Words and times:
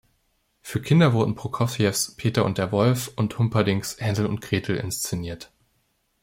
Für 0.63 0.81
Kinder 0.81 1.13
wurden 1.13 1.35
Prokofjews 1.35 2.15
„Peter 2.15 2.43
und 2.43 2.57
der 2.57 2.71
Wolf“ 2.71 3.11
und 3.15 3.37
Humperdincks 3.37 3.97
„Hänsel 3.99 4.25
und 4.25 4.41
Gretel“ 4.41 4.77
inszeniert. 4.77 5.51